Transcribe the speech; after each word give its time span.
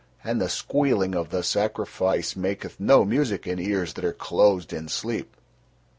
And 0.23 0.41
the 0.41 0.49
squealing 0.49 1.13
of 1.13 1.29
the 1.29 1.43
sacrifice 1.43 2.35
maketh 2.35 2.79
no 2.79 3.05
music 3.05 3.45
in 3.45 3.59
ears 3.59 3.93
that 3.93 4.03
are 4.03 4.11
closed 4.13 4.73
in 4.73 4.87
sleep." 4.87 5.37